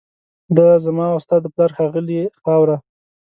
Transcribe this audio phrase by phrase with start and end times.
[0.57, 2.77] دا زما او ستا د پلار ښاغلې خاوره